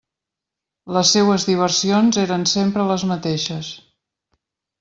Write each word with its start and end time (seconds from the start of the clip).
Les 0.97 1.11
seues 1.17 1.45
diversions 1.51 2.19
eren 2.23 2.47
sempre 2.55 2.89
les 2.93 3.07
mateixes. 3.13 3.71